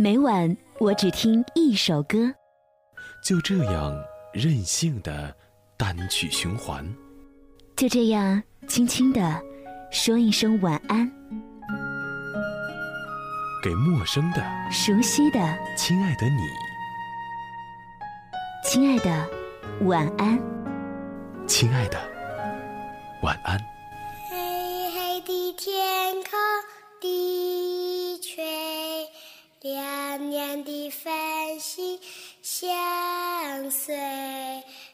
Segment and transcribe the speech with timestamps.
[0.00, 2.32] 每晚我只听一首歌，
[3.24, 3.92] 就这样
[4.32, 5.34] 任性的
[5.76, 6.86] 单曲循环，
[7.76, 9.42] 就这样轻轻的
[9.90, 11.10] 说一声晚安，
[13.60, 15.40] 给陌生的、熟悉的、
[15.76, 16.42] 亲爱的你，
[18.64, 19.28] 亲爱的
[19.80, 20.38] 晚安，
[21.48, 21.98] 亲爱的
[23.22, 23.58] 晚安。
[24.28, 24.36] 黑
[24.90, 26.38] 黑的天空，
[27.00, 29.08] 低垂。
[29.62, 31.98] 亮亮的繁星
[32.42, 32.70] 相
[33.70, 33.96] 随，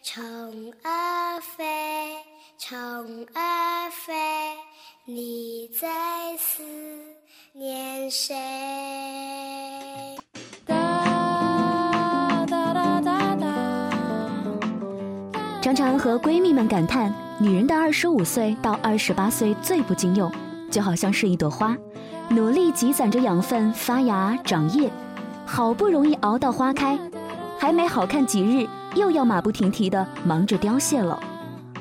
[0.03, 1.65] 虫儿飞，
[2.59, 4.15] 虫儿飞，
[5.05, 6.63] 你在思
[7.53, 8.35] 念谁？
[15.85, 20.33] 常和闺蜜们感叹，女人的二十五岁到二十八岁最不经用，
[20.71, 21.77] 就好像是一朵花。
[22.31, 24.91] 努力积攒着养分，发芽长叶，
[25.45, 26.99] 好不容易熬到花开，
[27.59, 31.23] 还没好看几日，又要马不停蹄的忙着凋谢了。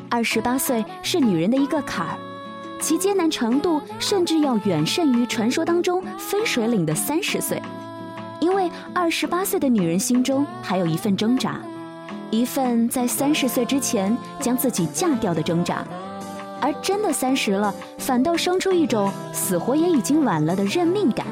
[0.09, 2.17] 二十八岁是女人的一个坎儿，
[2.81, 7.61] 其艰难程度甚至要远胜于传说当中分水岭的三十岁，
[8.41, 11.57] 因为二十八岁的女人心中还有一份挣扎，
[12.33, 15.85] 一份在三十岁之前将自己嫁掉的挣扎。
[16.59, 21.27] 而真的三十了，反倒生出一种死活也已经晚了的认命感。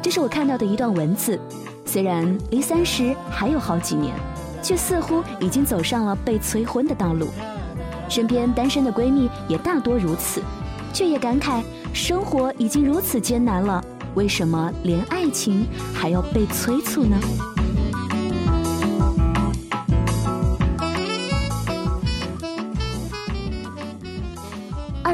[0.00, 1.38] 这是我看到的一段文字。
[1.84, 4.14] 虽然离三十还有好几年，
[4.62, 7.28] 却似乎已经走上了被催婚的道路。
[8.08, 10.40] 身边单身的闺蜜也大多如此，
[10.94, 11.62] 却也感慨
[11.92, 17.18] 生活已经如此艰难了，为什么连爱情还要被催促呢？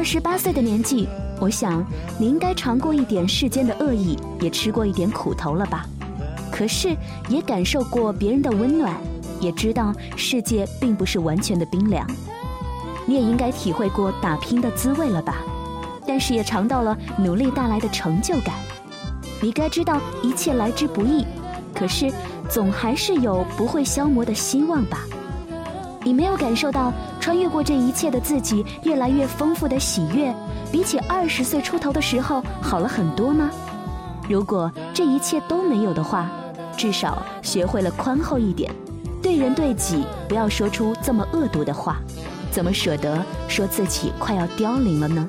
[0.05, 1.83] 十八岁的年纪，我想
[2.19, 5.83] 你应该尝过一点世间的恶意，也吃过一点苦头了吧？
[6.51, 6.95] 可是
[7.27, 8.95] 也感受过别人的温暖，
[9.39, 12.07] 也知道世界并不是完全的冰凉。
[13.07, 15.37] 你也应该体会过打拼的滋味了吧？
[16.05, 18.53] 但是也尝到了努力带来的成就感。
[19.41, 21.25] 你该知道一切来之不易，
[21.73, 22.13] 可是
[22.47, 24.99] 总还是有不会消磨的希望吧？
[26.03, 26.93] 你没有感受到
[27.25, 30.31] 穿越过这一切的自己越来越丰富的喜悦，
[30.71, 33.49] 比起二十岁出头的时候好了很多吗？
[34.29, 36.29] 如果这一切都没有的话，
[36.77, 38.71] 至少学会了宽厚一点，
[39.23, 41.97] 对人对己不要说出这么恶毒的话，
[42.51, 45.27] 怎么舍得说自己快要凋零了呢？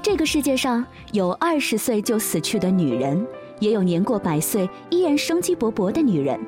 [0.00, 3.26] 这个世界上有二十岁就死去的女人，
[3.58, 6.38] 也有年过百岁依然生机勃勃的女人。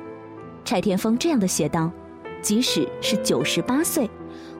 [0.63, 1.91] 柴田丰这样的写道。
[2.45, 4.07] 即使是九十八岁，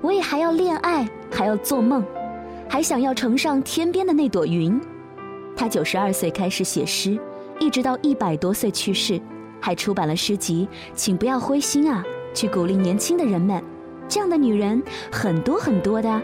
[0.01, 2.03] 我也还要恋爱，还要做梦，
[2.67, 4.81] 还想要乘上天边的那朵云。
[5.55, 7.15] 他九十二岁开始写诗，
[7.59, 9.21] 一直到一百多岁去世，
[9.61, 10.67] 还出版了诗集。
[10.95, 12.03] 请不要灰心啊，
[12.33, 13.63] 去鼓励年轻的人们。
[14.09, 14.81] 这样的女人
[15.11, 16.19] 很多很多的。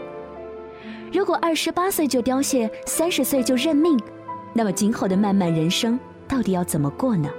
[1.12, 3.96] 如果二十八岁就凋谢，三十岁就认命，
[4.52, 5.96] 那么今后的漫漫人生
[6.26, 7.30] 到底要怎么过呢？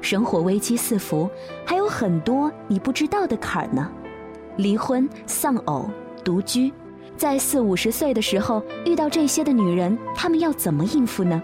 [0.00, 1.28] 生活危机四伏，
[1.64, 3.90] 还有很多你不知道的坎儿呢。
[4.56, 5.88] 离婚、丧偶、
[6.24, 6.72] 独居，
[7.16, 11.42] 在四五十岁的时候遇到这些的女人，她们要怎么应付呢？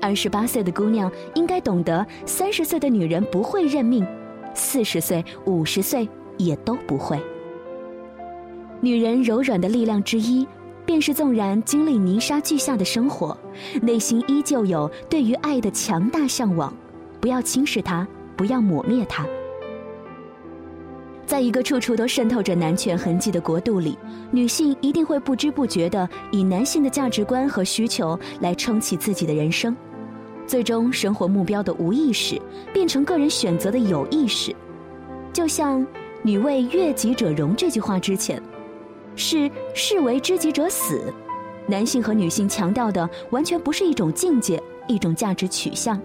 [0.00, 4.06] 二十八岁的姑娘应该懂得，三十岁的女人不会认命，
[4.52, 7.18] 四十岁、五十岁也都不会。
[8.80, 10.46] 女人柔软的力量之一，
[10.84, 13.36] 便是纵然经历泥沙俱下的生活，
[13.80, 16.74] 内心依旧有对于爱的强大向往。
[17.24, 19.26] 不要轻视它，不要抹灭它。
[21.24, 23.96] 在一个处处都渗透着男权痕迹的国度里，
[24.30, 29.74] 女性一定会不知不觉地以男性的价值观和需求来撑起自己的人生，
[30.46, 32.38] 最终生活目标的无意识
[32.74, 34.54] 变成个人选择的有意识。
[35.32, 35.86] 就像
[36.20, 38.38] “女为悦己者容”这句话之前，
[39.16, 41.10] 是“士为知己者死”。
[41.66, 45.98] 男性和女性强调的完全不是一种境界，一种价值取向。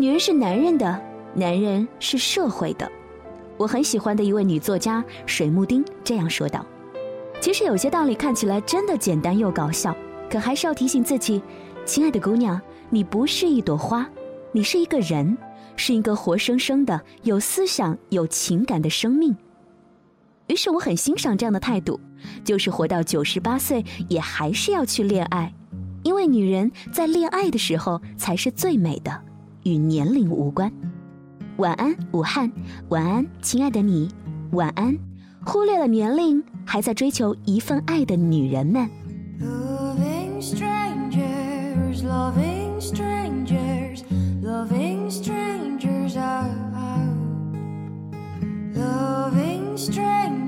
[0.00, 1.02] 女人是男人的，
[1.34, 2.88] 男人是社会的。
[3.56, 6.64] 我很喜欢的一位女作家水木丁这样说道
[7.42, 9.96] ：“其实有些道理看起来真的简单又搞笑，
[10.30, 11.42] 可还是要提醒自己，
[11.84, 12.60] 亲爱的姑娘，
[12.90, 14.08] 你不是一朵花，
[14.52, 15.36] 你是一个人，
[15.74, 19.36] 是一个活生生的有思想、有情感的生命。”
[20.46, 21.98] 于是我很欣赏这样的态度，
[22.44, 25.52] 就是活到九十八岁也还是要去恋爱，
[26.04, 29.24] 因为女人在恋爱的时候才是最美的。
[29.68, 30.72] 与年龄无关。
[31.58, 32.50] 晚安，武汉。
[32.88, 34.08] 晚安，亲爱的你。
[34.52, 34.96] 晚安，
[35.44, 38.88] 忽略了年龄，还在追求一份爱的女人们。
[39.38, 44.02] Loving strangers, loving strangers,
[44.42, 46.48] loving strangers out.
[48.74, 50.47] Loving strangers,